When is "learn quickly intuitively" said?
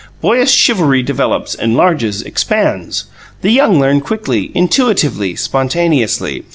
3.79-5.35